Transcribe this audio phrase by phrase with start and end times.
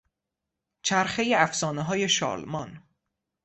[0.83, 2.83] چرخهی افسانههای شارلمان